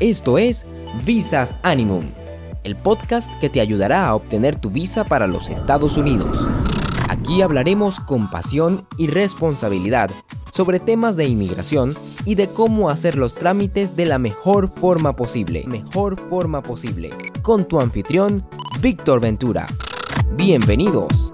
Esto 0.00 0.38
es 0.38 0.64
Visas 1.04 1.56
Animum, 1.62 2.02
el 2.64 2.74
podcast 2.74 3.30
que 3.38 3.50
te 3.50 3.60
ayudará 3.60 4.06
a 4.06 4.14
obtener 4.14 4.58
tu 4.58 4.70
visa 4.70 5.04
para 5.04 5.26
los 5.26 5.50
Estados 5.50 5.98
Unidos. 5.98 6.48
Aquí 7.10 7.42
hablaremos 7.42 8.00
con 8.00 8.30
pasión 8.30 8.86
y 8.96 9.08
responsabilidad 9.08 10.10
sobre 10.54 10.80
temas 10.80 11.16
de 11.16 11.26
inmigración 11.26 11.94
y 12.24 12.34
de 12.34 12.48
cómo 12.48 12.88
hacer 12.88 13.16
los 13.16 13.34
trámites 13.34 13.94
de 13.94 14.06
la 14.06 14.18
mejor 14.18 14.72
forma 14.74 15.14
posible. 15.16 15.64
Mejor 15.66 16.18
forma 16.30 16.62
posible. 16.62 17.10
Con 17.42 17.66
tu 17.66 17.78
anfitrión, 17.78 18.48
Víctor 18.80 19.20
Ventura. 19.20 19.66
Bienvenidos. 20.34 21.30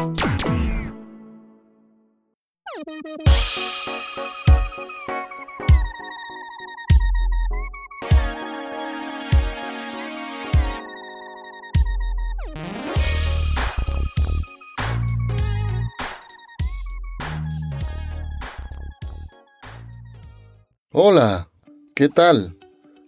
Hola, 20.99 21.51
¿qué 21.95 22.09
tal? 22.09 22.57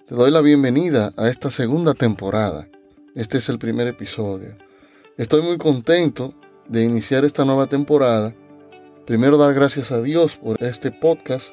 Te 0.06 0.14
doy 0.14 0.30
la 0.30 0.42
bienvenida 0.42 1.14
a 1.16 1.30
esta 1.30 1.50
segunda 1.50 1.94
temporada. 1.94 2.68
Este 3.14 3.38
es 3.38 3.48
el 3.48 3.58
primer 3.58 3.88
episodio. 3.88 4.58
Estoy 5.16 5.40
muy 5.40 5.56
contento 5.56 6.34
de 6.68 6.84
iniciar 6.84 7.24
esta 7.24 7.46
nueva 7.46 7.66
temporada. 7.66 8.34
Primero 9.06 9.38
dar 9.38 9.54
gracias 9.54 9.90
a 9.90 10.02
Dios 10.02 10.36
por 10.36 10.62
este 10.62 10.90
podcast 10.90 11.48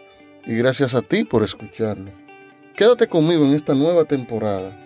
y 0.46 0.56
gracias 0.56 0.94
a 0.94 1.02
ti 1.04 1.24
por 1.24 1.42
escucharlo. 1.42 2.12
Quédate 2.76 3.08
conmigo 3.08 3.46
en 3.46 3.54
esta 3.54 3.74
nueva 3.74 4.04
temporada 4.04 4.78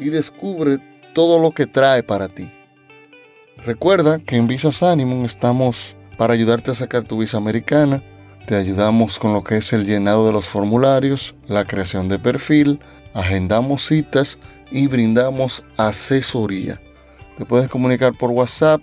y 0.00 0.08
descubre 0.08 0.78
todo 1.14 1.38
lo 1.38 1.50
que 1.50 1.66
trae 1.66 2.04
para 2.04 2.28
ti. 2.28 2.50
Recuerda 3.58 4.18
que 4.20 4.36
en 4.36 4.46
Visas 4.46 4.82
Animum 4.82 5.26
estamos 5.26 5.94
para 6.16 6.32
ayudarte 6.32 6.70
a 6.70 6.74
sacar 6.74 7.04
tu 7.04 7.18
visa 7.18 7.36
americana 7.36 8.02
te 8.46 8.54
ayudamos 8.54 9.18
con 9.18 9.32
lo 9.32 9.42
que 9.42 9.56
es 9.56 9.72
el 9.72 9.86
llenado 9.86 10.26
de 10.26 10.32
los 10.32 10.46
formularios, 10.46 11.34
la 11.48 11.64
creación 11.64 12.08
de 12.08 12.20
perfil, 12.20 12.78
agendamos 13.12 13.84
citas 13.84 14.38
y 14.70 14.86
brindamos 14.86 15.64
asesoría. 15.76 16.80
Te 17.36 17.44
puedes 17.44 17.68
comunicar 17.68 18.16
por 18.16 18.30
WhatsApp 18.30 18.80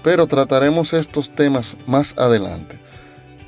Pero 0.03 0.27
trataremos 0.27 0.93
estos 0.93 1.33
temas 1.33 1.77
más 1.87 2.13
adelante. 2.17 2.79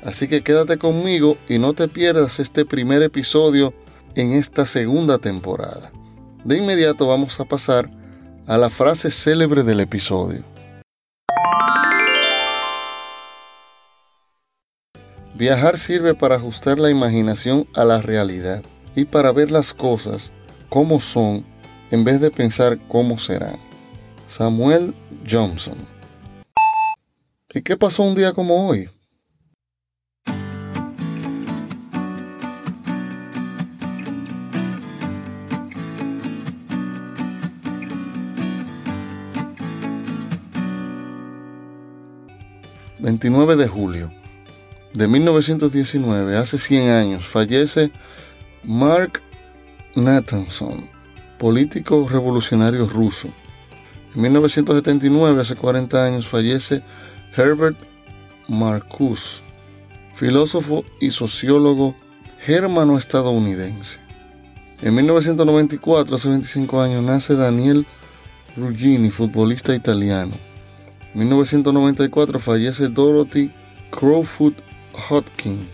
Así 0.02 0.26
que 0.26 0.42
quédate 0.42 0.78
conmigo 0.78 1.36
y 1.48 1.58
no 1.58 1.74
te 1.74 1.88
pierdas 1.88 2.40
este 2.40 2.64
primer 2.64 3.02
episodio 3.02 3.74
en 4.14 4.32
esta 4.32 4.64
segunda 4.64 5.18
temporada. 5.18 5.92
De 6.44 6.56
inmediato 6.56 7.06
vamos 7.06 7.38
a 7.40 7.44
pasar 7.44 7.90
a 8.46 8.56
la 8.56 8.70
frase 8.70 9.10
célebre 9.10 9.62
del 9.62 9.80
episodio. 9.80 10.42
Viajar 15.34 15.78
sirve 15.78 16.14
para 16.14 16.36
ajustar 16.36 16.78
la 16.78 16.90
imaginación 16.90 17.68
a 17.74 17.84
la 17.84 18.00
realidad 18.00 18.62
y 18.96 19.04
para 19.04 19.30
ver 19.30 19.52
las 19.52 19.72
cosas 19.72 20.32
como 20.68 20.98
son 20.98 21.44
en 21.90 22.04
vez 22.04 22.20
de 22.20 22.30
pensar 22.30 22.78
cómo 22.88 23.18
serán. 23.18 23.56
Samuel 24.26 24.94
Johnson. 25.28 25.76
¿Y 27.52 27.62
qué 27.62 27.76
pasó 27.76 28.02
un 28.02 28.14
día 28.14 28.32
como 28.32 28.68
hoy? 28.68 28.90
...29 43.00 43.56
de 43.56 43.68
julio... 43.68 44.12
...de 44.92 45.06
1919... 45.06 46.36
...hace 46.36 46.58
100 46.58 46.90
años... 46.90 47.26
...fallece 47.26 47.90
Mark 48.64 49.22
Nathanson 49.94 50.97
político 51.38 52.08
revolucionario 52.08 52.86
ruso. 52.86 53.28
En 54.14 54.22
1979, 54.22 55.40
hace 55.40 55.54
40 55.54 56.04
años, 56.04 56.28
fallece 56.28 56.82
Herbert 57.36 57.76
Marcuse, 58.48 59.42
filósofo 60.14 60.84
y 61.00 61.10
sociólogo 61.10 61.94
germano-estadounidense. 62.40 64.00
En 64.80 64.94
1994, 64.94 66.16
hace 66.16 66.28
25 66.28 66.80
años, 66.80 67.02
nace 67.02 67.34
Daniel 67.34 67.86
Ruggini, 68.56 69.10
futbolista 69.10 69.74
italiano. 69.74 70.34
En 71.14 71.20
1994 71.20 72.38
fallece 72.38 72.88
Dorothy 72.88 73.52
Crowfoot 73.90 74.54
Hodgkin, 75.08 75.68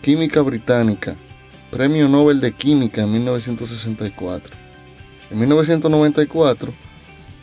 química 0.00 0.40
británica, 0.40 1.16
Premio 1.70 2.08
Nobel 2.08 2.40
de 2.40 2.52
Química 2.52 3.02
en 3.02 3.12
1964. 3.12 4.59
En 5.30 5.38
1994, 5.38 6.72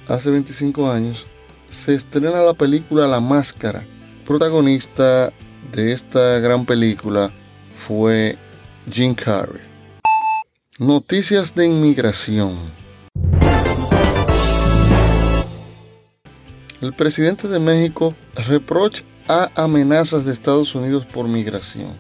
hace 0.09 0.29
25 0.29 0.91
años, 0.91 1.25
se 1.69 1.95
estrena 1.95 2.41
la 2.41 2.53
película 2.53 3.07
La 3.07 3.21
Máscara. 3.21 3.85
Protagonista 4.25 5.31
de 5.71 5.93
esta 5.93 6.39
gran 6.39 6.65
película 6.65 7.31
fue 7.77 8.37
Jim 8.91 9.15
Carrey. 9.15 9.61
Noticias 10.79 11.55
de 11.55 11.67
inmigración. 11.67 12.57
El 16.81 16.93
presidente 16.93 17.47
de 17.47 17.59
México 17.59 18.13
reprocha 18.35 19.05
a 19.29 19.49
amenazas 19.55 20.25
de 20.25 20.33
Estados 20.33 20.75
Unidos 20.75 21.05
por 21.05 21.29
migración. 21.29 21.97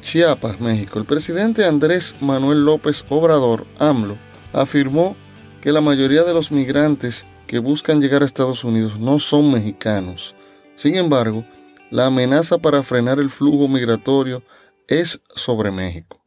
Chiapas, 0.00 0.60
México. 0.60 0.98
El 0.98 1.04
presidente 1.04 1.64
Andrés 1.64 2.16
Manuel 2.20 2.64
López 2.64 3.04
Obrador, 3.08 3.66
AMLO, 3.78 4.18
afirmó 4.52 5.16
que 5.60 5.72
la 5.72 5.80
mayoría 5.80 6.24
de 6.24 6.34
los 6.34 6.50
migrantes 6.50 7.26
que 7.46 7.58
buscan 7.58 8.00
llegar 8.00 8.22
a 8.22 8.24
Estados 8.24 8.64
Unidos 8.64 8.98
no 8.98 9.18
son 9.18 9.52
mexicanos. 9.52 10.34
Sin 10.76 10.96
embargo, 10.96 11.44
la 11.90 12.06
amenaza 12.06 12.58
para 12.58 12.82
frenar 12.82 13.18
el 13.18 13.30
flujo 13.30 13.68
migratorio 13.68 14.42
es 14.88 15.20
sobre 15.34 15.70
México. 15.70 16.20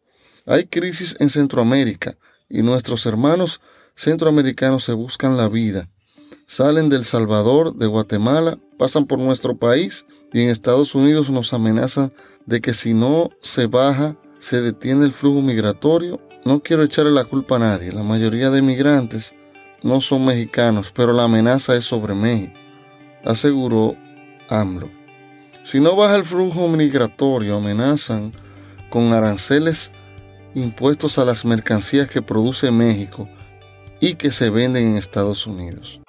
Hay 0.46 0.66
crisis 0.68 1.16
en 1.20 1.30
Centroamérica 1.30 2.18
y 2.50 2.62
nuestros 2.62 3.06
hermanos 3.06 3.62
centroamericanos 3.96 4.84
se 4.84 4.94
buscan 4.94 5.38
la 5.38 5.50
vida. 5.50 5.90
Salen 6.48 6.90
del 6.90 7.04
Salvador, 7.04 7.76
de 7.76 7.88
Guatemala, 7.88 8.60
pasan 8.78 9.08
por 9.08 9.18
nuestro 9.18 9.58
país 9.58 10.06
y 10.32 10.42
en 10.42 10.50
Estados 10.50 10.94
Unidos 10.94 11.30
nos 11.30 11.54
amenazan 11.54 12.14
de 12.46 12.62
que 12.62 12.74
si 12.74 12.94
no 12.94 13.32
se 13.42 13.66
baja, 13.66 14.18
se 14.38 14.62
detiene 14.62 15.06
el 15.06 15.14
flujo 15.14 15.42
migratorio 15.42 16.22
no 16.46 16.60
quiero 16.60 16.84
echarle 16.84 17.12
la 17.12 17.26
culpa 17.26 17.56
a 17.56 17.60
nadie. 17.60 17.92
La 17.92 18.04
mayoría 18.04 18.52
de 18.52 18.62
migrantes 18.62 19.34
no 19.82 20.00
son 20.00 20.26
mexicanos, 20.26 20.92
pero 20.96 21.12
la 21.12 21.24
amenaza 21.24 21.76
es 21.76 21.86
sobre 21.86 22.14
México, 22.14 22.54
aseguró 23.26 23.98
AMLO. 24.48 24.92
Si 25.64 25.80
no 25.80 25.96
baja 25.96 26.16
el 26.16 26.24
flujo 26.24 26.68
migratorio, 26.68 27.58
amenazan 27.58 28.32
con 28.92 29.12
aranceles 29.12 29.92
impuestos 30.54 31.18
a 31.18 31.26
las 31.26 31.44
mercancías 31.44 32.08
que 32.10 32.22
produce 32.22 32.70
México 32.70 33.28
y 34.00 34.14
que 34.14 34.32
se 34.32 34.52
venden 34.52 34.90
en 34.90 34.98
Estados 34.98 35.48
Unidos. 35.48 36.00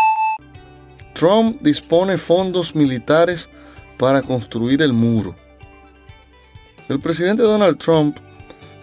Trump 1.15 1.63
dispone 1.63 2.19
fondos 2.19 2.75
militares 2.75 3.49
para 3.97 4.21
construir 4.21 4.83
el 4.83 4.93
muro. 4.93 5.35
El 6.91 7.01
presidente 7.01 7.43
Donald 7.43 7.79
Trump 7.79 8.19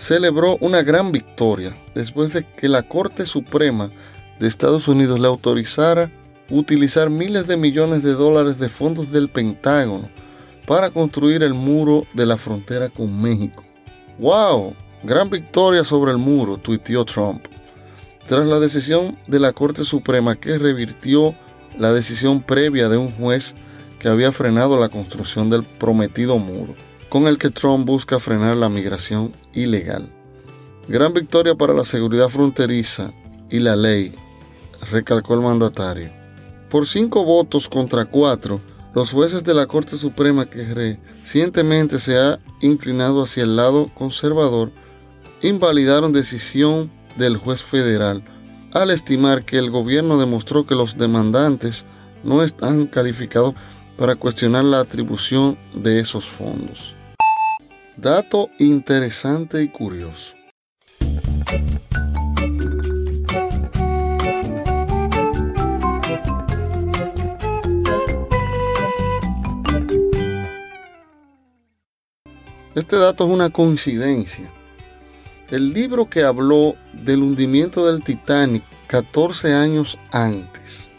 celebró 0.03 0.57
una 0.59 0.81
gran 0.81 1.13
victoria 1.13 1.73
después 1.95 2.33
de 2.33 2.43
que 2.43 2.67
la 2.67 2.83
Corte 2.83 3.25
Suprema 3.25 3.89
de 4.37 4.49
Estados 4.49 4.89
Unidos 4.89 5.17
le 5.17 5.27
autorizara 5.27 6.11
utilizar 6.49 7.09
miles 7.09 7.47
de 7.47 7.55
millones 7.55 8.03
de 8.03 8.11
dólares 8.11 8.59
de 8.59 8.67
fondos 8.67 9.11
del 9.13 9.29
Pentágono 9.29 10.09
para 10.67 10.89
construir 10.89 11.41
el 11.41 11.53
muro 11.53 12.05
de 12.13 12.25
la 12.25 12.35
frontera 12.35 12.89
con 12.89 13.21
México. 13.21 13.63
¡Wow! 14.19 14.75
Gran 15.03 15.29
victoria 15.29 15.85
sobre 15.85 16.11
el 16.11 16.17
muro, 16.17 16.57
tuiteó 16.57 17.05
Trump. 17.05 17.45
Tras 18.27 18.45
la 18.45 18.59
decisión 18.59 19.17
de 19.27 19.39
la 19.39 19.53
Corte 19.53 19.85
Suprema 19.85 20.35
que 20.35 20.57
revirtió 20.57 21.33
la 21.77 21.93
decisión 21.93 22.41
previa 22.41 22.89
de 22.89 22.97
un 22.97 23.11
juez 23.11 23.55
que 23.99 24.09
había 24.09 24.33
frenado 24.33 24.77
la 24.77 24.89
construcción 24.89 25.49
del 25.49 25.63
prometido 25.63 26.37
muro, 26.39 26.75
con 27.13 27.27
el 27.27 27.37
que 27.37 27.51
Trump 27.51 27.85
busca 27.85 28.17
frenar 28.19 28.57
la 28.57 28.69
migración 28.69 29.33
ilegal. 29.53 30.11
Gran 30.87 31.13
victoria 31.13 31.53
para 31.53 31.71
la 31.71 31.83
seguridad 31.83 32.27
fronteriza 32.27 33.13
y 33.51 33.59
la 33.59 33.75
ley, 33.75 34.15
recalcó 34.89 35.35
el 35.35 35.41
mandatario. 35.41 36.09
Por 36.71 36.87
cinco 36.87 37.23
votos 37.23 37.69
contra 37.69 38.05
cuatro, 38.05 38.59
los 38.95 39.11
jueces 39.11 39.43
de 39.43 39.53
la 39.53 39.67
Corte 39.67 39.95
Suprema 39.95 40.47
que 40.47 40.97
recientemente 41.21 41.99
se 41.99 42.17
ha 42.17 42.39
inclinado 42.61 43.21
hacia 43.21 43.43
el 43.43 43.57
lado 43.57 43.91
conservador 43.93 44.71
invalidaron 45.43 46.13
decisión 46.13 46.91
del 47.15 47.37
juez 47.37 47.61
federal 47.61 48.23
al 48.71 48.89
estimar 48.89 49.45
que 49.45 49.59
el 49.59 49.69
gobierno 49.69 50.17
demostró 50.17 50.65
que 50.65 50.73
los 50.73 50.97
demandantes 50.97 51.85
no 52.23 52.41
están 52.41 52.87
calificados 52.87 53.53
para 53.99 54.15
cuestionar 54.15 54.63
la 54.63 54.79
atribución 54.79 55.59
de 55.75 55.99
esos 55.99 56.25
fondos. 56.25 56.95
Dato 57.95 58.49
interesante 58.57 59.61
y 59.61 59.69
curioso. 59.69 60.35
Este 72.73 72.97
dato 72.97 73.25
es 73.25 73.29
una 73.29 73.51
coincidencia. 73.51 74.51
El 75.51 75.71
libro 75.71 76.09
que 76.09 76.23
habló 76.23 76.75
del 76.93 77.21
hundimiento 77.21 77.85
del 77.85 78.03
Titanic 78.03 78.63
14 78.87 79.53
años 79.53 79.99
antes 80.11 80.89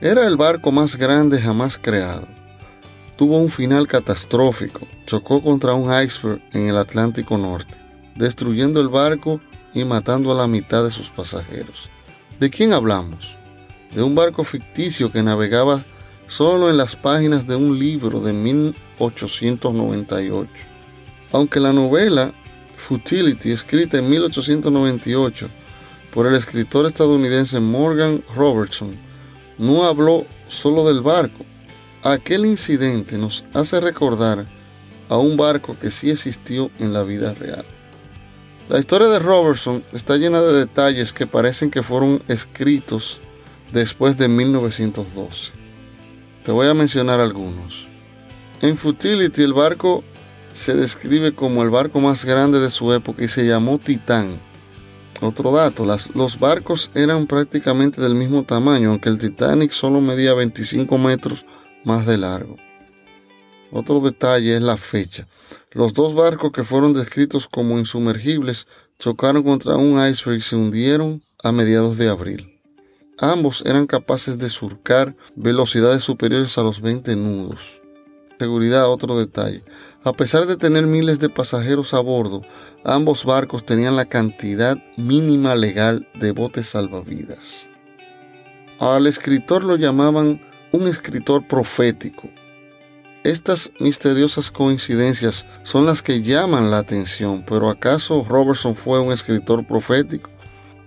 era 0.00 0.24
el 0.26 0.36
barco 0.36 0.70
más 0.70 0.96
grande 0.96 1.42
jamás 1.42 1.76
creado. 1.76 2.35
Tuvo 3.16 3.38
un 3.38 3.48
final 3.48 3.86
catastrófico. 3.86 4.86
Chocó 5.06 5.42
contra 5.42 5.72
un 5.74 5.90
iceberg 6.02 6.42
en 6.52 6.68
el 6.68 6.76
Atlántico 6.76 7.38
Norte, 7.38 7.74
destruyendo 8.14 8.80
el 8.80 8.88
barco 8.88 9.40
y 9.72 9.84
matando 9.84 10.32
a 10.32 10.34
la 10.34 10.46
mitad 10.46 10.84
de 10.84 10.90
sus 10.90 11.08
pasajeros. 11.10 11.88
¿De 12.38 12.50
quién 12.50 12.74
hablamos? 12.74 13.38
De 13.94 14.02
un 14.02 14.14
barco 14.14 14.44
ficticio 14.44 15.10
que 15.10 15.22
navegaba 15.22 15.82
solo 16.26 16.68
en 16.68 16.76
las 16.76 16.96
páginas 16.96 17.46
de 17.46 17.56
un 17.56 17.78
libro 17.78 18.20
de 18.20 18.34
1898. 18.34 20.50
Aunque 21.32 21.60
la 21.60 21.72
novela 21.72 22.34
Futility, 22.76 23.52
escrita 23.52 23.96
en 23.98 24.10
1898 24.10 25.48
por 26.12 26.26
el 26.26 26.34
escritor 26.34 26.84
estadounidense 26.86 27.60
Morgan 27.60 28.24
Robertson, 28.34 28.96
no 29.58 29.84
habló 29.84 30.26
solo 30.46 30.86
del 30.86 31.00
barco. 31.00 31.44
Aquel 32.06 32.46
incidente 32.46 33.18
nos 33.18 33.44
hace 33.52 33.80
recordar 33.80 34.46
a 35.08 35.16
un 35.16 35.36
barco 35.36 35.76
que 35.76 35.90
sí 35.90 36.08
existió 36.08 36.70
en 36.78 36.92
la 36.92 37.02
vida 37.02 37.34
real. 37.34 37.64
La 38.68 38.78
historia 38.78 39.08
de 39.08 39.18
Robertson 39.18 39.82
está 39.92 40.16
llena 40.16 40.40
de 40.40 40.52
detalles 40.52 41.12
que 41.12 41.26
parecen 41.26 41.68
que 41.68 41.82
fueron 41.82 42.22
escritos 42.28 43.18
después 43.72 44.16
de 44.16 44.28
1912. 44.28 45.52
Te 46.44 46.52
voy 46.52 46.68
a 46.68 46.74
mencionar 46.74 47.18
algunos. 47.18 47.88
En 48.62 48.76
Futility 48.76 49.42
el 49.42 49.52
barco 49.52 50.04
se 50.52 50.74
describe 50.74 51.34
como 51.34 51.64
el 51.64 51.70
barco 51.70 51.98
más 51.98 52.24
grande 52.24 52.60
de 52.60 52.70
su 52.70 52.92
época 52.92 53.24
y 53.24 53.26
se 53.26 53.44
llamó 53.48 53.78
Titán. 53.78 54.38
Otro 55.20 55.50
dato, 55.50 55.84
los 56.14 56.38
barcos 56.38 56.88
eran 56.94 57.26
prácticamente 57.26 58.00
del 58.00 58.14
mismo 58.14 58.44
tamaño, 58.44 58.90
aunque 58.90 59.08
el 59.08 59.18
Titanic 59.18 59.72
solo 59.72 60.00
medía 60.00 60.34
25 60.34 60.98
metros 60.98 61.44
más 61.86 62.04
de 62.04 62.18
largo. 62.18 62.56
Otro 63.72 64.00
detalle 64.00 64.56
es 64.56 64.62
la 64.62 64.76
fecha. 64.76 65.26
Los 65.70 65.94
dos 65.94 66.14
barcos 66.14 66.52
que 66.52 66.64
fueron 66.64 66.92
descritos 66.92 67.48
como 67.48 67.78
insumergibles 67.78 68.66
chocaron 68.98 69.42
contra 69.42 69.76
un 69.76 69.92
iceberg 70.06 70.38
y 70.38 70.42
se 70.42 70.56
hundieron 70.56 71.22
a 71.42 71.52
mediados 71.52 71.96
de 71.96 72.10
abril. 72.10 72.60
Ambos 73.18 73.62
eran 73.64 73.86
capaces 73.86 74.36
de 74.36 74.50
surcar 74.50 75.16
velocidades 75.34 76.02
superiores 76.02 76.58
a 76.58 76.62
los 76.62 76.82
20 76.82 77.16
nudos 77.16 77.80
seguridad 78.38 78.90
otro 78.90 79.18
detalle. 79.18 79.62
A 80.04 80.12
pesar 80.12 80.46
de 80.46 80.56
tener 80.56 80.86
miles 80.86 81.18
de 81.18 81.28
pasajeros 81.28 81.94
a 81.94 82.00
bordo, 82.00 82.42
ambos 82.84 83.24
barcos 83.24 83.64
tenían 83.64 83.96
la 83.96 84.06
cantidad 84.06 84.76
mínima 84.96 85.54
legal 85.54 86.08
de 86.14 86.32
botes 86.32 86.68
salvavidas. 86.68 87.68
Al 88.78 89.06
escritor 89.06 89.64
lo 89.64 89.76
llamaban 89.76 90.42
un 90.76 90.88
escritor 90.88 91.46
profético. 91.48 92.28
Estas 93.24 93.72
misteriosas 93.80 94.50
coincidencias 94.50 95.46
son 95.62 95.86
las 95.86 96.02
que 96.02 96.22
llaman 96.22 96.70
la 96.70 96.78
atención, 96.78 97.44
pero 97.48 97.70
¿acaso 97.70 98.24
Robertson 98.28 98.76
fue 98.76 99.00
un 99.00 99.10
escritor 99.10 99.66
profético? 99.66 100.30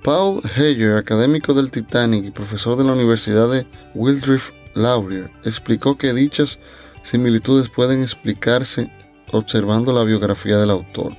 Paul 0.03 0.41
Heyer, 0.55 0.95
académico 0.95 1.53
del 1.53 1.71
Titanic 1.71 2.23
y 2.23 2.31
profesor 2.31 2.77
de 2.77 2.83
la 2.83 2.93
Universidad 2.93 3.49
de 3.49 3.65
Wildrift 3.95 4.53
Laurier, 4.75 5.31
explicó 5.43 5.97
que 5.97 6.13
dichas 6.13 6.59
similitudes 7.01 7.67
pueden 7.67 8.03
explicarse 8.03 8.91
observando 9.31 9.91
la 9.91 10.03
biografía 10.03 10.57
del 10.59 10.69
autor. 10.69 11.17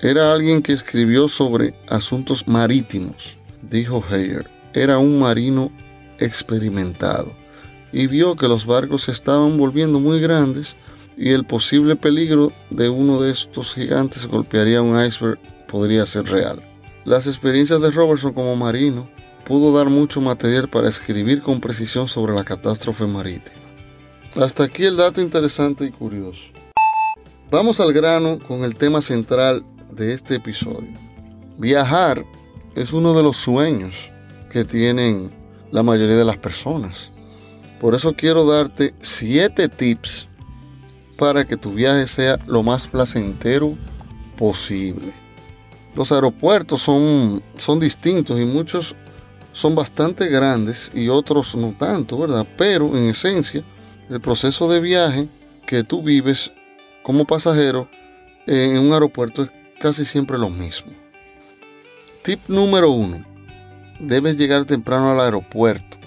Era 0.00 0.32
alguien 0.32 0.62
que 0.62 0.74
escribió 0.74 1.28
sobre 1.28 1.74
asuntos 1.88 2.46
marítimos, 2.46 3.38
dijo 3.62 4.04
Heyer. 4.08 4.50
Era 4.74 4.98
un 4.98 5.18
marino 5.18 5.72
experimentado 6.18 7.43
y 7.94 8.08
vio 8.08 8.34
que 8.34 8.48
los 8.48 8.66
barcos 8.66 9.04
se 9.04 9.12
estaban 9.12 9.56
volviendo 9.56 10.00
muy 10.00 10.20
grandes 10.20 10.74
y 11.16 11.30
el 11.30 11.44
posible 11.44 11.94
peligro 11.94 12.50
de 12.68 12.88
uno 12.88 13.20
de 13.20 13.30
estos 13.30 13.72
gigantes 13.72 14.26
golpearía 14.26 14.82
un 14.82 15.02
iceberg 15.02 15.38
podría 15.68 16.04
ser 16.04 16.24
real. 16.24 16.60
Las 17.04 17.28
experiencias 17.28 17.80
de 17.80 17.92
Robertson 17.92 18.32
como 18.32 18.56
marino 18.56 19.08
pudo 19.46 19.76
dar 19.76 19.90
mucho 19.90 20.20
material 20.20 20.68
para 20.68 20.88
escribir 20.88 21.40
con 21.40 21.60
precisión 21.60 22.08
sobre 22.08 22.34
la 22.34 22.42
catástrofe 22.42 23.06
marítima. 23.06 23.58
Hasta 24.34 24.64
aquí 24.64 24.84
el 24.84 24.96
dato 24.96 25.20
interesante 25.20 25.84
y 25.84 25.90
curioso. 25.90 26.46
Vamos 27.48 27.78
al 27.78 27.92
grano 27.92 28.40
con 28.40 28.64
el 28.64 28.74
tema 28.74 29.02
central 29.02 29.64
de 29.92 30.14
este 30.14 30.34
episodio. 30.34 30.90
Viajar 31.58 32.24
es 32.74 32.92
uno 32.92 33.14
de 33.14 33.22
los 33.22 33.36
sueños 33.36 34.10
que 34.50 34.64
tienen 34.64 35.30
la 35.70 35.84
mayoría 35.84 36.16
de 36.16 36.24
las 36.24 36.38
personas. 36.38 37.13
Por 37.84 37.94
eso 37.94 38.14
quiero 38.14 38.46
darte 38.46 38.94
7 39.02 39.68
tips 39.68 40.26
para 41.18 41.46
que 41.46 41.58
tu 41.58 41.70
viaje 41.70 42.06
sea 42.06 42.38
lo 42.46 42.62
más 42.62 42.88
placentero 42.88 43.76
posible. 44.38 45.12
Los 45.94 46.10
aeropuertos 46.10 46.80
son, 46.80 47.42
son 47.58 47.78
distintos 47.78 48.40
y 48.40 48.46
muchos 48.46 48.96
son 49.52 49.74
bastante 49.74 50.28
grandes 50.28 50.92
y 50.94 51.10
otros 51.10 51.56
no 51.56 51.76
tanto, 51.78 52.16
¿verdad? 52.16 52.46
Pero 52.56 52.96
en 52.96 53.10
esencia 53.10 53.62
el 54.08 54.18
proceso 54.18 54.66
de 54.66 54.80
viaje 54.80 55.28
que 55.66 55.84
tú 55.84 56.02
vives 56.02 56.52
como 57.02 57.26
pasajero 57.26 57.90
en 58.46 58.78
un 58.78 58.94
aeropuerto 58.94 59.42
es 59.42 59.50
casi 59.78 60.06
siempre 60.06 60.38
lo 60.38 60.48
mismo. 60.48 60.90
Tip 62.22 62.48
número 62.48 62.90
uno. 62.90 63.26
Debes 64.00 64.38
llegar 64.38 64.64
temprano 64.64 65.10
al 65.10 65.20
aeropuerto. 65.20 65.98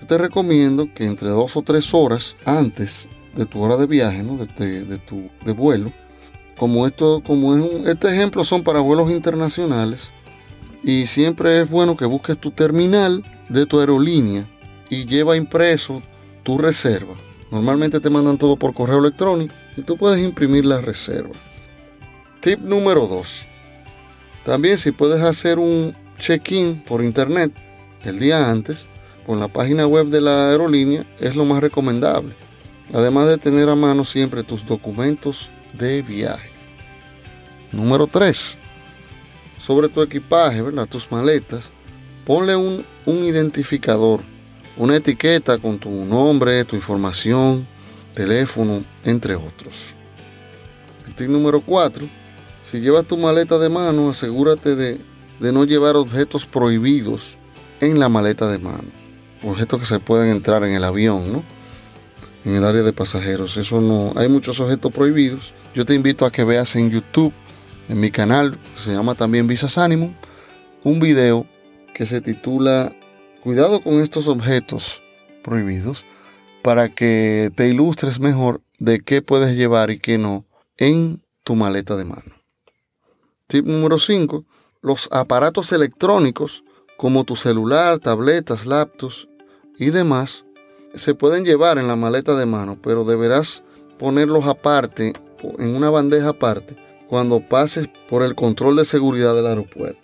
Yo 0.00 0.06
te 0.06 0.18
recomiendo 0.18 0.92
que 0.94 1.04
entre 1.04 1.28
dos 1.28 1.56
o 1.56 1.62
tres 1.62 1.92
horas 1.92 2.36
antes 2.44 3.06
de 3.34 3.46
tu 3.46 3.62
hora 3.62 3.76
de 3.76 3.86
viaje, 3.86 4.22
de, 4.22 4.98
tu 4.98 5.30
de 5.44 5.52
vuelo, 5.52 5.92
como 6.56 6.86
esto, 6.86 7.22
como 7.24 7.54
es 7.54 7.60
un, 7.60 7.88
este 7.88 8.08
ejemplo 8.08 8.44
son 8.44 8.62
para 8.62 8.80
vuelos 8.80 9.10
internacionales, 9.10 10.12
y 10.82 11.06
siempre 11.06 11.60
es 11.60 11.70
bueno 11.70 11.96
que 11.96 12.06
busques 12.06 12.38
tu 12.38 12.50
terminal 12.50 13.24
de 13.48 13.66
tu 13.66 13.80
aerolínea 13.80 14.48
y 14.88 15.04
lleva 15.04 15.36
impreso 15.36 16.02
tu 16.42 16.58
reserva. 16.58 17.14
Normalmente 17.50 18.00
te 18.00 18.10
mandan 18.10 18.38
todo 18.38 18.56
por 18.56 18.72
correo 18.72 18.98
electrónico 18.98 19.54
y 19.76 19.82
tú 19.82 19.96
puedes 19.96 20.20
imprimir 20.20 20.64
la 20.64 20.80
reserva. 20.80 21.34
Tip 22.40 22.60
número 22.60 23.06
2. 23.06 23.48
También 24.44 24.78
si 24.78 24.92
puedes 24.92 25.22
hacer 25.22 25.58
un 25.58 25.94
check-in 26.18 26.82
por 26.84 27.04
internet 27.04 27.52
el 28.02 28.18
día 28.18 28.50
antes, 28.50 28.86
con 29.30 29.38
la 29.38 29.46
página 29.46 29.86
web 29.86 30.08
de 30.08 30.20
la 30.20 30.50
aerolínea 30.50 31.06
es 31.20 31.36
lo 31.36 31.44
más 31.44 31.60
recomendable. 31.60 32.34
Además 32.92 33.28
de 33.28 33.38
tener 33.38 33.68
a 33.68 33.76
mano 33.76 34.02
siempre 34.02 34.42
tus 34.42 34.66
documentos 34.66 35.52
de 35.72 36.02
viaje. 36.02 36.50
Número 37.70 38.08
3. 38.08 38.58
Sobre 39.56 39.88
tu 39.88 40.02
equipaje, 40.02 40.62
¿verdad? 40.62 40.88
tus 40.88 41.12
maletas, 41.12 41.70
ponle 42.26 42.56
un, 42.56 42.84
un 43.06 43.18
identificador 43.18 44.20
una 44.76 44.96
etiqueta 44.96 45.58
con 45.58 45.78
tu 45.78 45.90
nombre, 45.90 46.64
tu 46.64 46.74
información, 46.74 47.64
teléfono, 48.16 48.82
entre 49.04 49.36
otros. 49.36 49.94
El 51.06 51.14
tip 51.14 51.28
número 51.28 51.60
4. 51.60 52.04
Si 52.64 52.80
llevas 52.80 53.06
tu 53.06 53.16
maleta 53.16 53.60
de 53.60 53.68
mano, 53.68 54.10
asegúrate 54.10 54.74
de, 54.74 54.98
no 55.38 55.64
llevar 55.66 55.94
objetos 55.94 56.46
prohibidos 56.46 57.38
en 57.80 58.00
la 58.00 58.08
maleta 58.08 58.50
de 58.50 58.58
mano. 58.58 58.99
Objetos 59.42 59.80
que 59.80 59.86
se 59.86 59.98
pueden 59.98 60.30
entrar 60.30 60.64
en 60.64 60.74
el 60.74 60.84
avión, 60.84 61.32
¿no? 61.32 61.44
en 62.44 62.54
el 62.54 62.64
área 62.64 62.82
de 62.82 62.92
pasajeros. 62.92 63.56
Eso 63.56 63.80
no, 63.80 64.12
hay 64.16 64.28
muchos 64.28 64.60
objetos 64.60 64.92
prohibidos. 64.92 65.54
Yo 65.74 65.84
te 65.84 65.94
invito 65.94 66.24
a 66.24 66.32
que 66.32 66.44
veas 66.44 66.74
en 66.76 66.90
YouTube, 66.90 67.32
en 67.88 68.00
mi 68.00 68.10
canal, 68.10 68.58
se 68.76 68.92
llama 68.92 69.14
también 69.14 69.46
Visas 69.46 69.78
Animum, 69.78 70.14
un 70.84 71.00
video 71.00 71.46
que 71.94 72.06
se 72.06 72.20
titula 72.20 72.94
Cuidado 73.40 73.80
con 73.80 73.94
estos 74.00 74.28
objetos 74.28 75.02
prohibidos 75.42 76.04
para 76.62 76.94
que 76.94 77.50
te 77.54 77.68
ilustres 77.68 78.20
mejor 78.20 78.60
de 78.78 79.00
qué 79.00 79.22
puedes 79.22 79.56
llevar 79.56 79.90
y 79.90 79.98
qué 79.98 80.18
no 80.18 80.44
en 80.76 81.22
tu 81.42 81.54
maleta 81.54 81.96
de 81.96 82.04
mano. 82.04 82.34
Tip 83.46 83.66
número 83.66 83.98
5. 83.98 84.44
Los 84.82 85.08
aparatos 85.10 85.72
electrónicos 85.72 86.64
como 86.96 87.24
tu 87.24 87.34
celular, 87.34 87.98
tabletas, 87.98 88.66
laptops 88.66 89.26
y 89.80 89.90
demás 89.90 90.44
se 90.94 91.14
pueden 91.14 91.44
llevar 91.44 91.78
en 91.78 91.88
la 91.88 91.96
maleta 91.96 92.36
de 92.36 92.46
mano, 92.46 92.78
pero 92.80 93.04
deberás 93.04 93.64
ponerlos 93.98 94.46
aparte, 94.46 95.14
en 95.58 95.74
una 95.74 95.90
bandeja 95.90 96.28
aparte, 96.28 96.76
cuando 97.08 97.40
pases 97.40 97.88
por 98.08 98.22
el 98.22 98.34
control 98.34 98.76
de 98.76 98.84
seguridad 98.84 99.34
del 99.34 99.46
aeropuerto. 99.46 100.00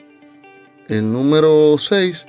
El 0.89 1.13
número 1.13 1.77
6 1.79 2.27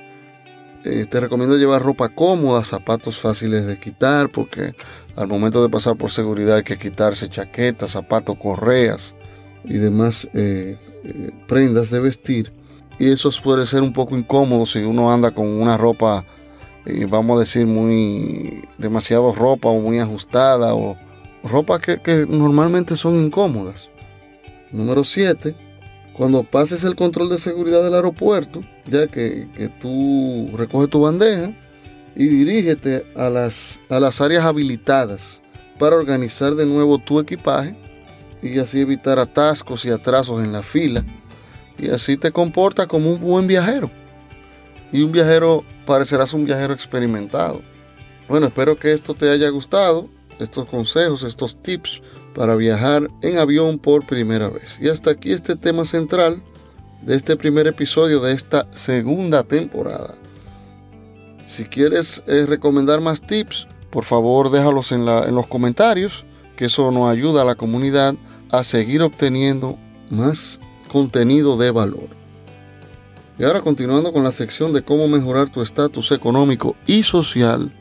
eh, 0.84 1.06
te 1.08 1.20
recomiendo 1.20 1.56
llevar 1.56 1.82
ropa 1.82 2.10
cómoda, 2.10 2.62
zapatos 2.64 3.18
fáciles 3.18 3.66
de 3.66 3.80
quitar, 3.80 4.30
porque 4.30 4.74
al 5.16 5.26
momento 5.26 5.62
de 5.62 5.70
pasar 5.70 5.96
por 5.96 6.10
seguridad 6.10 6.56
hay 6.56 6.64
que 6.64 6.78
quitarse 6.78 7.30
chaquetas, 7.30 7.92
zapatos, 7.92 8.36
correas 8.38 9.14
y 9.64 9.78
demás 9.78 10.28
eh, 10.34 10.78
eh, 11.02 11.30
prendas 11.46 11.90
de 11.90 12.00
vestir. 12.00 12.52
Y 12.98 13.10
eso 13.10 13.30
puede 13.42 13.64
ser 13.66 13.82
un 13.82 13.92
poco 13.92 14.18
incómodo 14.18 14.66
si 14.66 14.80
uno 14.80 15.12
anda 15.12 15.30
con 15.30 15.46
una 15.46 15.76
ropa, 15.76 16.26
vamos 17.08 17.36
a 17.36 17.40
decir, 17.40 17.66
muy 17.66 18.64
demasiado 18.78 19.32
ropa 19.32 19.68
o 19.68 19.80
muy 19.80 19.98
ajustada 19.98 20.74
o 20.74 20.96
ropa 21.42 21.80
que, 21.80 22.00
que 22.00 22.26
normalmente 22.26 22.96
son 22.96 23.16
incómodas. 23.16 23.90
Número 24.70 25.04
7 25.04 25.68
cuando 26.18 26.42
pases 26.42 26.82
el 26.82 26.96
control 26.96 27.28
de 27.28 27.38
seguridad 27.38 27.80
del 27.84 27.94
aeropuerto, 27.94 28.60
ya 28.86 29.06
que, 29.06 29.46
tú 29.80 30.50
recoges 30.56 30.90
tu 30.90 31.00
bandeja 31.00 31.52
y 32.16 32.26
dirígete 32.26 33.06
a 33.14 33.30
las, 33.30 33.78
a 33.88 34.00
las 34.00 34.20
áreas 34.20 34.44
habilitadas 34.44 35.40
para 35.78 35.94
organizar 35.94 36.56
de 36.56 36.66
nuevo 36.66 36.98
tu 36.98 37.20
equipaje 37.20 37.76
y 38.42 38.58
así 38.58 38.80
evitar 38.80 39.20
atascos 39.20 39.84
y 39.84 39.90
atrasos 39.90 40.42
en 40.42 40.52
la 40.52 40.64
fila. 40.64 41.04
Y 41.78 41.90
así 41.90 42.16
te 42.16 42.32
comporta 42.32 42.88
como 42.88 43.12
un 43.12 43.20
buen 43.20 43.46
viajero. 43.46 43.88
Y 44.90 45.02
un 45.02 45.12
viajero, 45.12 45.62
parecerás 45.88 46.34
un 46.34 46.44
viajero 46.44 46.74
experimentado. 46.74 47.62
Bueno, 48.28 48.48
espero 48.48 48.78
que 48.78 48.92
esto 48.92 49.14
te 49.14 49.30
haya 49.30 49.48
gustado, 49.48 50.06
estos 50.38 50.66
consejos, 50.66 51.22
estos 51.22 51.62
tips 51.62 52.02
para 52.34 52.56
viajar 52.56 53.08
en 53.22 53.38
avión 53.38 53.78
por 53.78 54.04
primera 54.04 54.50
vez. 54.50 54.78
Y 54.82 54.90
hasta 54.90 55.12
aquí 55.12 55.32
este 55.32 55.56
tema 55.56 55.86
central 55.86 56.42
de 57.00 57.16
este 57.16 57.38
primer 57.38 57.66
episodio 57.66 58.20
de 58.20 58.34
esta 58.34 58.68
segunda 58.70 59.44
temporada. 59.44 60.14
Si 61.46 61.64
quieres 61.64 62.22
eh, 62.26 62.44
recomendar 62.46 63.00
más 63.00 63.22
tips, 63.22 63.66
por 63.88 64.04
favor 64.04 64.50
déjalos 64.50 64.92
en, 64.92 65.08
en 65.08 65.34
los 65.34 65.46
comentarios, 65.46 66.26
que 66.58 66.66
eso 66.66 66.90
nos 66.90 67.10
ayuda 67.10 67.40
a 67.40 67.46
la 67.46 67.54
comunidad 67.54 68.14
a 68.52 68.62
seguir 68.62 69.00
obteniendo 69.00 69.78
más 70.10 70.60
contenido 70.88 71.56
de 71.56 71.70
valor. 71.70 72.17
Y 73.38 73.44
ahora 73.44 73.60
continuando 73.60 74.12
con 74.12 74.24
la 74.24 74.32
sección 74.32 74.72
de 74.72 74.82
cómo 74.82 75.06
mejorar 75.06 75.48
tu 75.48 75.62
estatus 75.62 76.10
económico 76.10 76.74
y 76.86 77.04
social, 77.04 77.72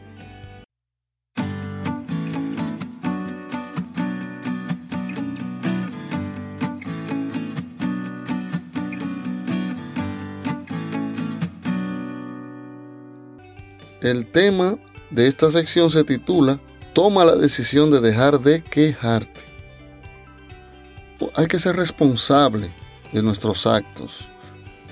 El 14.00 14.28
tema 14.28 14.78
de 15.10 15.28
esta 15.28 15.52
sección 15.52 15.90
se 15.90 16.06
titula 16.06 16.62
Toma 16.94 17.26
la 17.26 17.36
decisión 17.36 17.92
de 17.92 18.00
dejar 18.00 18.40
de 18.40 18.64
quejarte. 18.64 19.44
Hay 21.36 21.48
que 21.48 21.60
ser 21.60 21.76
responsable 21.76 22.70
de 23.12 23.22
nuestros 23.22 23.68
actos. 23.68 24.30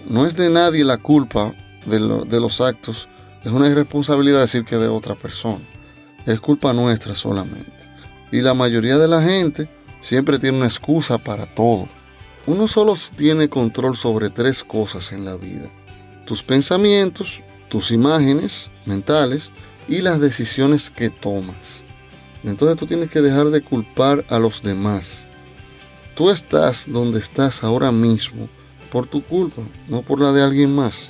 No 0.07 0.27
es 0.27 0.35
de 0.35 0.51
nadie 0.51 0.83
la 0.83 0.97
culpa 0.97 1.55
de, 1.85 1.99
los 2.39 2.61
actos. 2.61 3.09
Es 3.43 3.51
una 3.51 3.67
irresponsabilidad 3.67 4.41
decir 4.41 4.63
que 4.63 4.77
de 4.77 4.87
otra 4.87 5.15
persona. 5.15 5.65
Es 6.27 6.39
culpa 6.39 6.73
nuestra 6.73 7.15
solamente. 7.15 7.71
Y 8.31 8.41
la 8.41 8.53
mayoría 8.53 8.97
de 8.97 9.07
la 9.07 9.21
gente 9.23 9.67
siempre 10.01 10.37
tiene 10.37 10.57
una 10.57 10.67
excusa 10.67 11.17
para 11.17 11.53
todo. 11.55 11.89
Uno 12.45 12.67
solo 12.67 12.93
tiene 13.15 13.49
control 13.49 13.95
sobre 13.95 14.29
tres 14.29 14.63
cosas 14.63 15.11
en 15.11 15.25
la 15.25 15.35
vida. 15.35 15.69
Tus 16.25 16.43
pensamientos, 16.43 17.41
tus 17.69 17.91
imágenes 17.91 18.69
mentales 18.85 19.51
y 19.87 20.01
las 20.01 20.19
decisiones 20.19 20.91
que 20.91 21.09
tomas. 21.09 21.83
Entonces 22.43 22.77
tú 22.77 22.85
tienes 22.85 23.09
que 23.09 23.21
dejar 23.21 23.47
de 23.47 23.61
culpar 23.61 24.23
a 24.29 24.37
los 24.37 24.61
demás. 24.61 25.25
Tú 26.13 26.29
estás 26.29 26.85
donde 26.87 27.17
estás 27.17 27.63
ahora 27.63 27.91
mismo 27.91 28.47
por 28.95 29.07
tu 29.07 29.21
culpa, 29.21 29.61
no 29.89 30.03
por 30.03 30.21
la 30.21 30.31
de 30.31 30.41
alguien 30.41 30.73
más. 30.73 31.09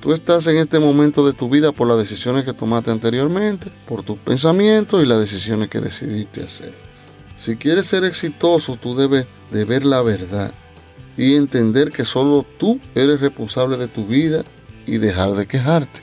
Tú 0.00 0.14
estás 0.14 0.46
en 0.46 0.56
este 0.56 0.78
momento 0.78 1.26
de 1.26 1.34
tu 1.34 1.50
vida 1.50 1.72
por 1.72 1.86
las 1.86 1.98
decisiones 1.98 2.46
que 2.46 2.54
tomaste 2.54 2.90
anteriormente, 2.90 3.70
por 3.86 4.02
tus 4.02 4.16
pensamientos 4.16 5.02
y 5.02 5.06
las 5.06 5.20
decisiones 5.20 5.68
que 5.68 5.78
decidiste 5.78 6.42
hacer. 6.42 6.72
Si 7.36 7.56
quieres 7.56 7.86
ser 7.86 8.04
exitoso, 8.04 8.76
tú 8.76 8.96
debes 8.96 9.26
de 9.50 9.66
ver 9.66 9.84
la 9.84 10.00
verdad 10.00 10.54
y 11.18 11.34
entender 11.34 11.90
que 11.90 12.06
solo 12.06 12.46
tú 12.56 12.80
eres 12.94 13.20
responsable 13.20 13.76
de 13.76 13.88
tu 13.88 14.06
vida 14.06 14.42
y 14.86 14.96
dejar 14.96 15.32
de 15.34 15.46
quejarte. 15.46 16.00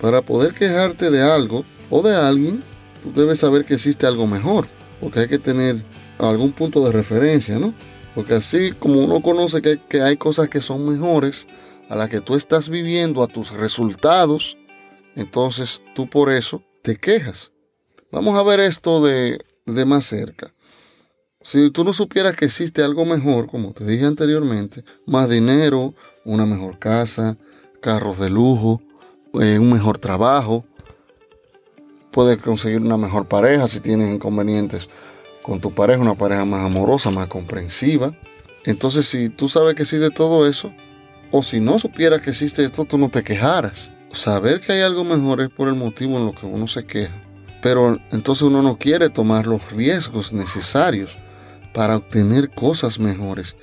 Para 0.00 0.22
poder 0.22 0.54
quejarte 0.54 1.10
de 1.10 1.20
algo 1.20 1.66
o 1.90 2.00
de 2.00 2.16
alguien, 2.16 2.62
tú 3.02 3.12
debes 3.12 3.40
saber 3.40 3.66
que 3.66 3.74
existe 3.74 4.06
algo 4.06 4.26
mejor, 4.26 4.68
porque 5.02 5.20
hay 5.20 5.28
que 5.28 5.38
tener 5.38 5.84
algún 6.18 6.52
punto 6.52 6.82
de 6.82 6.92
referencia, 6.92 7.58
¿no? 7.58 7.74
Porque 8.14 8.34
así 8.34 8.72
como 8.72 9.00
uno 9.04 9.22
conoce 9.22 9.60
que, 9.60 9.80
que 9.88 10.02
hay 10.02 10.16
cosas 10.16 10.48
que 10.48 10.60
son 10.60 10.86
mejores 10.88 11.46
a 11.88 11.96
las 11.96 12.08
que 12.08 12.20
tú 12.20 12.34
estás 12.34 12.68
viviendo, 12.68 13.22
a 13.22 13.28
tus 13.28 13.50
resultados, 13.50 14.56
entonces 15.16 15.80
tú 15.94 16.08
por 16.08 16.30
eso 16.32 16.62
te 16.82 16.96
quejas. 16.96 17.52
Vamos 18.10 18.38
a 18.38 18.42
ver 18.42 18.60
esto 18.60 19.02
de, 19.04 19.38
de 19.66 19.84
más 19.84 20.04
cerca. 20.04 20.54
Si 21.40 21.70
tú 21.70 21.84
no 21.84 21.92
supieras 21.92 22.36
que 22.36 22.46
existe 22.46 22.82
algo 22.82 23.04
mejor, 23.04 23.48
como 23.48 23.72
te 23.72 23.84
dije 23.84 24.06
anteriormente, 24.06 24.84
más 25.06 25.28
dinero, 25.28 25.94
una 26.24 26.46
mejor 26.46 26.78
casa, 26.78 27.36
carros 27.82 28.18
de 28.18 28.30
lujo, 28.30 28.80
eh, 29.34 29.58
un 29.58 29.70
mejor 29.70 29.98
trabajo, 29.98 30.64
puedes 32.10 32.38
conseguir 32.38 32.80
una 32.80 32.96
mejor 32.96 33.28
pareja 33.28 33.68
si 33.68 33.80
tienes 33.80 34.14
inconvenientes 34.14 34.88
con 35.44 35.60
tu 35.60 35.72
pareja, 35.72 36.00
una 36.00 36.14
pareja 36.14 36.46
más 36.46 36.64
amorosa, 36.64 37.10
más 37.10 37.26
comprensiva. 37.26 38.14
Entonces, 38.64 39.06
si 39.06 39.28
tú 39.28 39.50
sabes 39.50 39.74
que 39.74 39.82
existe 39.82 40.08
todo 40.08 40.48
eso, 40.48 40.72
o 41.30 41.42
si 41.42 41.60
no 41.60 41.78
supieras 41.78 42.22
que 42.22 42.30
existe 42.30 42.64
esto, 42.64 42.86
tú 42.86 42.96
no 42.96 43.10
te 43.10 43.22
quejaras. 43.22 43.90
Saber 44.10 44.62
que 44.62 44.72
hay 44.72 44.80
algo 44.80 45.04
mejor 45.04 45.42
es 45.42 45.50
por 45.50 45.68
el 45.68 45.74
motivo 45.74 46.16
en 46.16 46.24
lo 46.24 46.32
que 46.32 46.46
uno 46.46 46.66
se 46.66 46.86
queja. 46.86 47.22
Pero 47.60 48.00
entonces 48.10 48.40
uno 48.40 48.62
no 48.62 48.78
quiere 48.78 49.10
tomar 49.10 49.46
los 49.46 49.70
riesgos 49.70 50.32
necesarios 50.32 51.18
para 51.74 51.96
obtener 51.96 52.48
cosas 52.48 52.98
mejores 52.98 53.54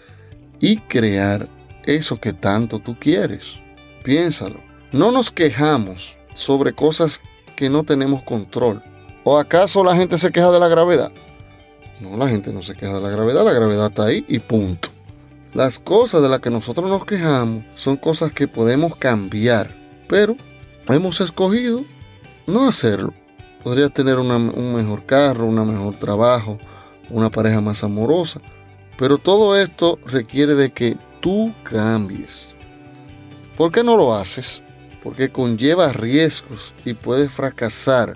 y 0.59 0.77
crear 0.81 1.49
eso 1.83 2.17
que 2.17 2.31
tanto 2.31 2.77
tú 2.77 2.95
quieres. 2.99 3.55
Piénsalo. 4.03 4.59
No 4.91 5.11
nos 5.11 5.31
quejamos 5.31 6.19
sobre 6.35 6.73
cosas 6.73 7.21
que 7.55 7.71
no 7.71 7.83
tenemos 7.85 8.21
control. 8.21 8.83
¿O 9.23 9.39
acaso 9.39 9.83
la 9.83 9.95
gente 9.95 10.19
se 10.19 10.31
queja 10.31 10.51
de 10.51 10.59
la 10.59 10.67
gravedad? 10.67 11.11
No, 12.01 12.17
la 12.17 12.27
gente 12.27 12.51
no 12.51 12.63
se 12.63 12.73
queja 12.73 12.95
de 12.95 13.01
la 13.01 13.09
gravedad, 13.09 13.45
la 13.45 13.53
gravedad 13.53 13.87
está 13.87 14.05
ahí 14.05 14.25
y 14.27 14.39
punto. 14.39 14.89
Las 15.53 15.77
cosas 15.77 16.23
de 16.23 16.29
las 16.29 16.39
que 16.39 16.49
nosotros 16.49 16.89
nos 16.89 17.05
quejamos 17.05 17.63
son 17.75 17.95
cosas 17.95 18.33
que 18.33 18.47
podemos 18.47 18.95
cambiar, 18.95 19.75
pero 20.09 20.35
hemos 20.87 21.21
escogido 21.21 21.83
no 22.47 22.67
hacerlo. 22.67 23.13
Podrías 23.63 23.93
tener 23.93 24.17
un 24.17 24.73
mejor 24.73 25.05
carro, 25.05 25.45
un 25.45 25.71
mejor 25.71 25.95
trabajo, 25.97 26.57
una 27.11 27.29
pareja 27.29 27.61
más 27.61 27.83
amorosa, 27.83 28.41
pero 28.97 29.19
todo 29.19 29.55
esto 29.55 29.99
requiere 30.05 30.55
de 30.55 30.71
que 30.71 30.97
tú 31.19 31.53
cambies. 31.63 32.55
¿Por 33.55 33.71
qué 33.71 33.83
no 33.83 33.95
lo 33.95 34.15
haces? 34.15 34.63
Porque 35.03 35.31
conlleva 35.31 35.93
riesgos 35.93 36.73
y 36.83 36.95
puedes 36.95 37.31
fracasar. 37.31 38.15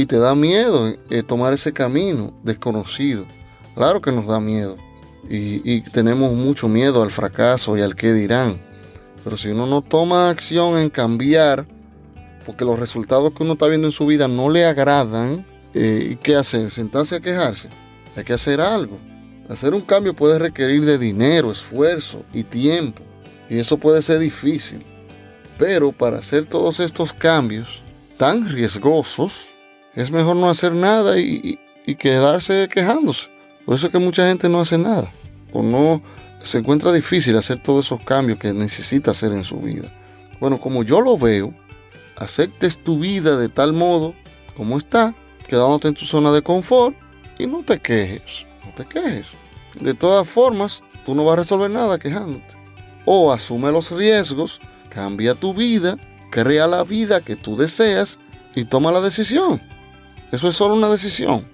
Y 0.00 0.06
te 0.06 0.18
da 0.18 0.34
miedo 0.34 0.94
eh, 1.10 1.22
tomar 1.22 1.52
ese 1.52 1.74
camino 1.74 2.32
desconocido. 2.42 3.26
Claro 3.74 4.00
que 4.00 4.10
nos 4.10 4.26
da 4.26 4.40
miedo. 4.40 4.78
Y, 5.28 5.82
tenemos 5.90 6.32
mucho 6.32 6.68
miedo 6.68 7.02
al 7.02 7.10
fracaso 7.10 7.76
y 7.76 7.82
al 7.82 7.94
qué 7.94 8.14
dirán. 8.14 8.58
Pero 9.22 9.36
si 9.36 9.50
uno 9.50 9.66
no 9.66 9.82
toma 9.82 10.30
acción 10.30 10.78
en 10.78 10.88
cambiar, 10.88 11.66
porque 12.46 12.64
los 12.64 12.78
resultados 12.78 13.32
que 13.32 13.42
uno 13.42 13.52
está 13.52 13.66
viendo 13.66 13.88
en 13.88 13.92
su 13.92 14.06
vida 14.06 14.26
no 14.26 14.48
le 14.48 14.64
agradan, 14.64 15.46
Eh, 15.74 16.12
¿Y 16.12 16.16
qué 16.16 16.34
hacer? 16.34 16.70
¿Sentarse 16.70 17.16
a 17.16 17.20
quejarse? 17.20 17.68
Hay 18.16 18.24
que 18.24 18.32
hacer 18.32 18.58
algo. 18.62 18.98
Hacer 19.50 19.74
un 19.74 19.82
cambio 19.82 20.14
puede 20.14 20.38
requerir 20.38 20.86
de 20.86 20.96
dinero, 20.96 21.52
esfuerzo 21.52 22.24
y 22.32 22.42
tiempo. 22.42 23.02
Y 23.50 23.58
eso 23.58 23.76
puede 23.76 24.00
ser 24.00 24.18
difícil. 24.18 24.82
Pero 25.58 25.92
para 25.92 26.20
hacer 26.20 26.46
todos 26.46 26.80
estos 26.80 27.12
cambios 27.12 27.82
tan 28.16 28.48
riesgosos, 28.48 29.59
es 29.94 30.10
mejor 30.10 30.36
no 30.36 30.48
hacer 30.48 30.72
nada 30.72 31.18
y, 31.18 31.58
quedarse 31.98 32.68
quejándose. 32.72 33.28
Por 33.66 33.74
eso 33.74 33.86
es 33.86 33.92
que 33.92 33.98
mucha 33.98 34.28
gente 34.28 34.48
no 34.48 34.60
hace 34.60 34.78
nada. 34.78 35.12
O 35.52 35.60
no 35.60 36.02
se 36.40 36.58
encuentra 36.58 36.92
difícil 36.92 37.36
hacer 37.36 37.60
todos 37.60 37.86
esos 37.86 38.00
cambios 38.02 38.38
que 38.38 38.52
necesita 38.52 39.10
hacer 39.10 39.32
en 39.32 39.42
su 39.42 39.58
vida. 39.58 39.92
Bueno, 40.38 40.58
como 40.58 40.84
yo 40.84 41.00
lo 41.00 41.18
veo, 41.18 41.52
aceptes 42.16 42.78
tu 42.78 43.00
vida 43.00 43.36
de 43.36 43.48
tal 43.48 43.72
modo 43.72 44.14
como 44.56 44.78
está, 44.78 45.16
quedándote 45.48 45.88
en 45.88 45.94
tu 45.94 46.04
zona 46.04 46.30
de 46.30 46.42
confort 46.42 46.94
y 47.38 47.48
no 47.48 47.64
te 47.64 47.80
quejes, 47.80 48.46
no 48.64 48.72
te 48.74 48.84
quejes. 48.84 49.26
De 49.80 49.94
todas 49.94 50.28
formas, 50.28 50.82
tú 51.04 51.14
no 51.16 51.24
vas 51.24 51.32
a 51.32 51.36
resolver 51.36 51.70
nada 51.70 51.98
quejándote. 51.98 52.56
O 53.04 53.32
asume 53.32 53.72
los 53.72 53.90
riesgos, 53.90 54.60
cambia 54.90 55.34
tu 55.34 55.54
vida, 55.54 55.96
crea 56.30 56.66
la 56.66 56.84
vida 56.84 57.20
que 57.20 57.34
tú 57.34 57.56
deseas 57.56 58.20
y 58.54 58.64
toma 58.64 58.92
la 58.92 59.00
decisión. 59.00 59.60
Eso 60.32 60.48
es 60.48 60.54
solo 60.54 60.74
una 60.74 60.88
decisión. 60.88 61.46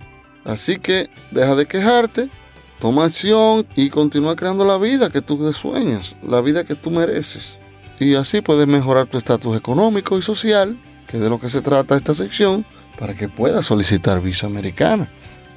Así 0.44 0.78
que 0.78 1.10
deja 1.30 1.56
de 1.56 1.66
quejarte, 1.66 2.30
toma 2.78 3.04
acción 3.04 3.66
y 3.74 3.90
continúa 3.90 4.36
creando 4.36 4.64
la 4.64 4.78
vida 4.78 5.10
que 5.10 5.22
tú 5.22 5.52
sueñas, 5.52 6.14
la 6.22 6.40
vida 6.40 6.64
que 6.64 6.74
tú 6.74 6.90
mereces. 6.90 7.58
Y 7.98 8.14
así 8.14 8.42
puedes 8.42 8.66
mejorar 8.66 9.06
tu 9.06 9.18
estatus 9.18 9.56
económico 9.56 10.18
y 10.18 10.22
social, 10.22 10.78
que 11.08 11.16
es 11.16 11.22
de 11.22 11.30
lo 11.30 11.40
que 11.40 11.48
se 11.48 11.62
trata 11.62 11.96
esta 11.96 12.14
sección, 12.14 12.66
para 12.98 13.14
que 13.14 13.28
puedas 13.28 13.66
solicitar 13.66 14.20
visa 14.20 14.46
americana. 14.46 15.10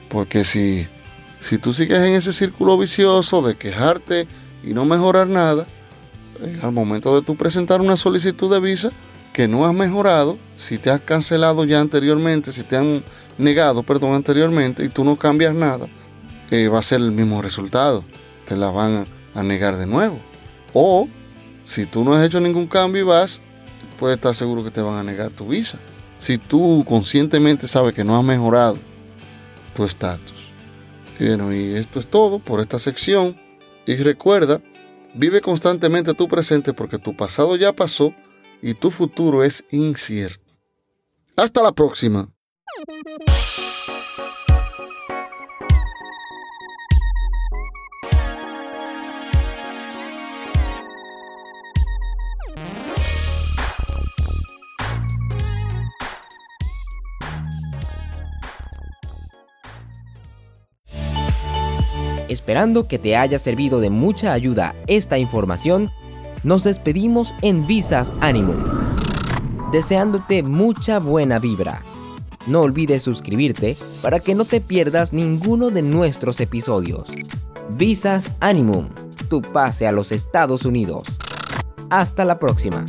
Porque 0.09 0.43
si, 0.43 0.87
si 1.41 1.57
tú 1.57 1.73
sigues 1.73 1.99
en 1.99 2.15
ese 2.15 2.33
círculo 2.33 2.77
vicioso 2.77 3.41
de 3.41 3.57
quejarte 3.57 4.27
y 4.63 4.73
no 4.73 4.85
mejorar 4.85 5.27
nada, 5.27 5.67
eh, 6.41 6.59
al 6.63 6.71
momento 6.71 7.13
de 7.13 7.21
tú 7.21 7.35
presentar 7.35 7.81
una 7.81 7.97
solicitud 7.97 8.51
de 8.51 8.59
visa 8.59 8.91
que 9.39 9.47
no 9.47 9.65
has 9.65 9.73
mejorado, 9.73 10.37
si 10.57 10.77
te 10.77 10.89
has 10.89 10.99
cancelado 10.99 11.63
ya 11.63 11.79
anteriormente, 11.79 12.51
si 12.51 12.63
te 12.63 12.75
han 12.75 13.01
negado, 13.37 13.83
perdón, 13.83 14.13
anteriormente 14.13 14.83
y 14.83 14.89
tú 14.89 15.05
no 15.05 15.15
cambias 15.15 15.55
nada, 15.55 15.87
eh, 16.51 16.67
va 16.67 16.79
a 16.79 16.81
ser 16.81 16.99
el 16.99 17.13
mismo 17.13 17.41
resultado. 17.41 18.03
Te 18.45 18.57
la 18.57 18.69
van 18.69 19.07
a, 19.33 19.41
negar 19.41 19.77
de 19.77 19.85
nuevo. 19.85 20.19
O 20.73 21.07
si 21.63 21.85
tú 21.85 22.03
no 22.03 22.15
has 22.15 22.25
hecho 22.25 22.41
ningún 22.41 22.67
cambio 22.67 23.01
y 23.01 23.05
vas, 23.05 23.41
puedes 23.97 24.17
estar 24.17 24.35
seguro 24.35 24.61
que 24.61 24.71
te 24.71 24.81
van 24.81 24.95
a 24.95 25.03
negar 25.03 25.31
tu 25.31 25.47
visa. 25.47 25.79
Si 26.17 26.37
tú 26.37 26.83
conscientemente 26.85 27.65
sabes 27.69 27.93
que 27.93 28.03
no 28.03 28.17
has 28.17 28.25
mejorado 28.25 28.77
tu 29.73 29.85
estatus. 29.85 30.51
Bueno, 31.17 31.53
y 31.53 31.75
esto 31.75 32.01
es 32.01 32.07
todo 32.07 32.39
por 32.39 32.59
esta 32.59 32.77
sección. 32.77 33.37
Y 33.85 33.95
recuerda, 33.95 34.59
vive 35.13 35.39
constantemente 35.39 36.13
tu 36.13 36.27
presente 36.27 36.73
porque 36.73 36.97
tu 36.97 37.15
pasado 37.15 37.55
ya 37.55 37.71
pasó 37.71 38.13
y 38.61 38.73
tu 38.73 38.91
futuro 38.91 39.43
es 39.43 39.65
incierto. 39.71 40.53
Hasta 41.35 41.63
la 41.63 41.71
próxima. 41.71 42.29
Esperando 62.27 62.87
que 62.87 62.99
te 62.99 63.15
haya 63.15 63.39
servido 63.39 63.79
de 63.79 63.89
mucha 63.89 64.33
ayuda 64.33 64.75
esta 64.85 65.17
información, 65.17 65.89
nos 66.43 66.63
despedimos 66.63 67.35
en 67.41 67.65
Visas 67.67 68.13
Animum, 68.21 68.57
deseándote 69.71 70.43
mucha 70.43 70.99
buena 70.99 71.39
vibra. 71.39 71.83
No 72.47 72.61
olvides 72.61 73.03
suscribirte 73.03 73.77
para 74.01 74.19
que 74.19 74.35
no 74.35 74.45
te 74.45 74.61
pierdas 74.61 75.13
ninguno 75.13 75.69
de 75.69 75.81
nuestros 75.81 76.39
episodios. 76.39 77.09
Visas 77.69 78.31
Animum, 78.39 78.89
tu 79.29 79.41
pase 79.41 79.87
a 79.87 79.91
los 79.91 80.11
Estados 80.11 80.65
Unidos. 80.65 81.03
Hasta 81.89 82.25
la 82.25 82.39
próxima. 82.39 82.85